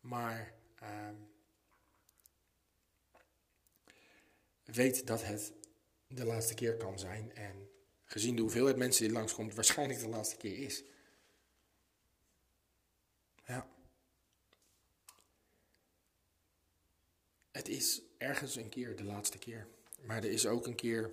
Maar... 0.00 0.54
Um, 0.82 1.33
weet 4.64 5.06
dat 5.06 5.24
het 5.24 5.52
de 6.08 6.24
laatste 6.24 6.54
keer 6.54 6.76
kan 6.76 6.98
zijn. 6.98 7.34
En 7.34 7.70
gezien 8.04 8.36
de 8.36 8.42
hoeveelheid 8.42 8.76
mensen 8.76 9.04
die 9.04 9.12
langskomt, 9.12 9.54
waarschijnlijk 9.54 10.00
de 10.00 10.08
laatste 10.08 10.36
keer 10.36 10.58
is. 10.58 10.84
Ja. 13.46 13.68
Het 17.50 17.68
is 17.68 18.02
ergens 18.18 18.56
een 18.56 18.68
keer 18.68 18.96
de 18.96 19.04
laatste 19.04 19.38
keer. 19.38 19.68
Maar 20.02 20.16
er 20.16 20.30
is 20.30 20.46
ook 20.46 20.66
een 20.66 20.74
keer 20.74 21.10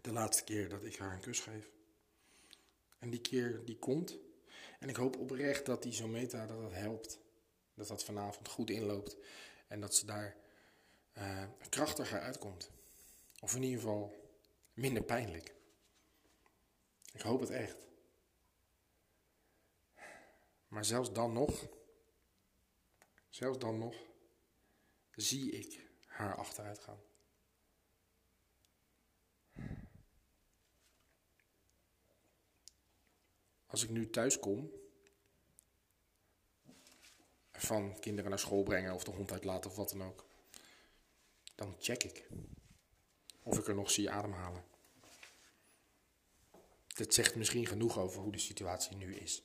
de 0.00 0.12
laatste 0.12 0.44
keer 0.44 0.68
dat 0.68 0.84
ik 0.84 0.96
haar 0.96 1.14
een 1.14 1.20
kus 1.20 1.40
geef. 1.40 1.70
En 2.98 3.10
die 3.10 3.20
keer 3.20 3.64
die 3.64 3.78
komt. 3.78 4.18
En 4.78 4.88
ik 4.88 4.96
hoop 4.96 5.16
oprecht 5.16 5.66
dat 5.66 5.82
die 5.82 5.92
Zometa 5.92 6.46
dat 6.46 6.60
dat 6.60 6.72
helpt. 6.72 7.18
Dat 7.74 7.88
dat 7.88 8.04
vanavond 8.04 8.48
goed 8.48 8.70
inloopt. 8.70 9.16
En 9.66 9.80
dat 9.80 9.94
ze 9.94 10.06
daar 10.06 10.36
uh, 11.20 11.44
krachtiger 11.68 12.20
uitkomt. 12.20 12.70
Of 13.40 13.54
in 13.54 13.62
ieder 13.62 13.80
geval 13.80 14.14
minder 14.72 15.02
pijnlijk. 15.02 15.54
Ik 17.12 17.20
hoop 17.20 17.40
het 17.40 17.50
echt. 17.50 17.76
Maar 20.68 20.84
zelfs 20.84 21.12
dan 21.12 21.32
nog, 21.32 21.68
zelfs 23.28 23.58
dan 23.58 23.78
nog, 23.78 23.96
zie 25.10 25.50
ik 25.50 25.90
haar 26.06 26.36
achteruit 26.36 26.78
gaan. 26.78 27.00
Als 33.66 33.82
ik 33.82 33.90
nu 33.90 34.10
thuis 34.10 34.38
kom, 34.38 34.70
van 37.52 38.00
kinderen 38.00 38.30
naar 38.30 38.38
school 38.38 38.62
brengen 38.62 38.94
of 38.94 39.04
de 39.04 39.10
hond 39.10 39.32
uitlaten 39.32 39.70
of 39.70 39.76
wat 39.76 39.88
dan 39.88 40.02
ook 40.02 40.29
dan 41.60 41.76
check 41.78 42.04
ik 42.04 42.28
of 43.42 43.58
ik 43.58 43.68
er 43.68 43.74
nog 43.74 43.90
zie 43.90 44.10
ademhalen. 44.10 44.64
Dit 46.86 47.14
zegt 47.14 47.34
misschien 47.34 47.66
genoeg 47.66 47.98
over 47.98 48.20
hoe 48.20 48.32
de 48.32 48.38
situatie 48.38 48.96
nu 48.96 49.14
is. 49.14 49.42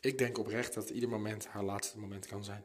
Ik 0.00 0.18
denk 0.18 0.38
oprecht 0.38 0.74
dat 0.74 0.90
ieder 0.90 1.08
moment 1.08 1.46
haar 1.46 1.62
laatste 1.62 1.98
moment 1.98 2.26
kan 2.26 2.44
zijn. 2.44 2.64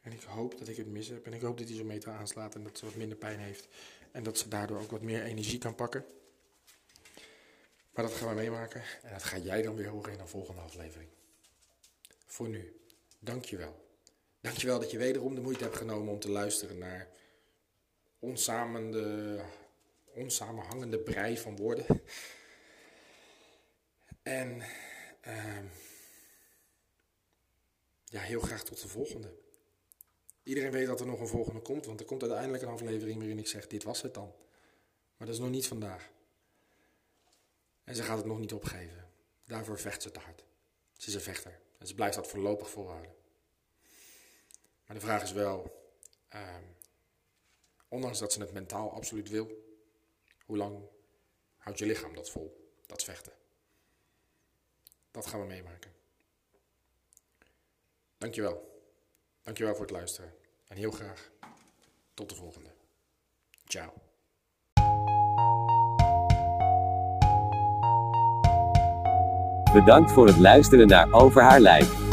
En 0.00 0.12
ik 0.12 0.22
hoop 0.22 0.58
dat 0.58 0.68
ik 0.68 0.76
het 0.76 0.86
mis 0.86 1.08
heb. 1.08 1.26
En 1.26 1.32
ik 1.32 1.40
hoop 1.40 1.58
dat 1.58 1.68
hij 1.68 1.76
zo 1.76 1.84
meter 1.84 2.12
aanslaat 2.12 2.54
en 2.54 2.62
dat 2.62 2.78
ze 2.78 2.84
wat 2.84 2.94
minder 2.94 3.18
pijn 3.18 3.38
heeft. 3.38 3.68
En 4.10 4.22
dat 4.22 4.38
ze 4.38 4.48
daardoor 4.48 4.80
ook 4.80 4.90
wat 4.90 5.02
meer 5.02 5.22
energie 5.22 5.58
kan 5.58 5.74
pakken. 5.74 6.04
Maar 7.90 8.04
dat 8.04 8.14
gaan 8.14 8.28
we 8.28 8.34
meemaken. 8.34 8.82
En 9.02 9.12
dat 9.12 9.22
ga 9.22 9.38
jij 9.38 9.62
dan 9.62 9.76
weer 9.76 9.88
horen 9.88 10.12
in 10.12 10.20
een 10.20 10.28
volgende 10.28 10.60
aflevering. 10.60 11.10
Voor 12.26 12.48
nu, 12.48 12.80
dankjewel. 13.18 13.89
Dankjewel 14.40 14.80
dat 14.80 14.90
je 14.90 14.98
wederom 14.98 15.34
de 15.34 15.40
moeite 15.40 15.64
hebt 15.64 15.76
genomen 15.76 16.12
om 16.12 16.18
te 16.18 16.30
luisteren 16.30 16.78
naar 16.78 17.08
ons 18.18 18.44
samen 18.44 18.90
de 18.90 19.40
onsamenhangende 20.14 20.98
brei 20.98 21.38
van 21.38 21.56
woorden. 21.56 21.86
En 24.22 24.62
ehm, 25.20 25.64
ja, 28.04 28.20
heel 28.20 28.40
graag 28.40 28.64
tot 28.64 28.80
de 28.82 28.88
volgende. 28.88 29.34
Iedereen 30.42 30.70
weet 30.70 30.86
dat 30.86 31.00
er 31.00 31.06
nog 31.06 31.20
een 31.20 31.26
volgende 31.26 31.60
komt, 31.60 31.86
want 31.86 32.00
er 32.00 32.06
komt 32.06 32.22
uiteindelijk 32.22 32.62
een 32.62 32.68
aflevering 32.68 33.18
waarin 33.18 33.38
ik 33.38 33.48
zeg: 33.48 33.66
Dit 33.66 33.82
was 33.82 34.02
het 34.02 34.14
dan. 34.14 34.34
Maar 35.16 35.26
dat 35.26 35.36
is 35.36 35.42
nog 35.42 35.50
niet 35.50 35.66
vandaag. 35.66 36.10
En 37.84 37.96
ze 37.96 38.02
gaat 38.02 38.16
het 38.16 38.26
nog 38.26 38.38
niet 38.38 38.52
opgeven. 38.52 39.08
Daarvoor 39.44 39.78
vecht 39.78 40.02
ze 40.02 40.10
te 40.10 40.20
hard. 40.20 40.44
Ze 40.96 41.08
is 41.08 41.14
een 41.14 41.20
vechter. 41.20 41.60
En 41.78 41.86
ze 41.86 41.94
blijft 41.94 42.16
dat 42.16 42.28
voorlopig 42.28 42.70
volhouden. 42.70 43.19
Maar 44.90 44.98
de 44.98 45.04
vraag 45.04 45.22
is 45.22 45.32
wel, 45.32 45.84
ehm, 46.28 46.62
ondanks 47.88 48.18
dat 48.18 48.32
ze 48.32 48.40
het 48.40 48.52
mentaal 48.52 48.92
absoluut 48.92 49.28
wil, 49.28 49.48
hoe 50.46 50.56
lang 50.56 50.78
houdt 51.56 51.78
je 51.78 51.86
lichaam 51.86 52.14
dat 52.14 52.30
vol, 52.30 52.72
dat 52.86 53.04
vechten? 53.04 53.32
Dat 55.10 55.26
gaan 55.26 55.40
we 55.40 55.46
meemaken. 55.46 55.92
Dankjewel. 58.18 58.82
Dankjewel 59.42 59.72
voor 59.74 59.82
het 59.82 59.94
luisteren. 59.94 60.34
En 60.66 60.76
heel 60.76 60.90
graag 60.90 61.30
tot 62.14 62.28
de 62.28 62.34
volgende. 62.34 62.70
Ciao. 63.64 63.92
Bedankt 69.72 70.12
voor 70.12 70.26
het 70.26 70.38
luisteren 70.38 70.86
naar 70.86 71.12
Over 71.12 71.42
haar 71.42 71.60
lijk. 71.60 72.09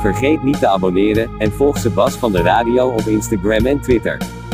Vergeet 0.00 0.42
niet 0.42 0.58
te 0.58 0.68
abonneren 0.68 1.30
en 1.38 1.52
volg 1.52 1.78
Sebas 1.78 2.14
van 2.14 2.32
de 2.32 2.42
Radio 2.42 2.88
op 2.88 3.06
Instagram 3.06 3.66
en 3.66 3.80
Twitter. 3.80 4.45